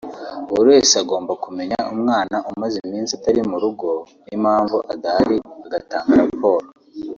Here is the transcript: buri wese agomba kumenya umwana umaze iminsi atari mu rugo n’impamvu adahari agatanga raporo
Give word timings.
buri 0.53 0.67
wese 0.73 0.93
agomba 1.03 1.33
kumenya 1.43 1.79
umwana 1.93 2.35
umaze 2.51 2.75
iminsi 2.87 3.11
atari 3.17 3.41
mu 3.49 3.57
rugo 3.63 3.89
n’impamvu 4.25 4.77
adahari 4.93 5.37
agatanga 5.65 6.11
raporo 6.21 6.65